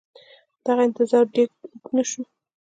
[0.65, 2.21] دغه انتظار ډېر اوږد نه شو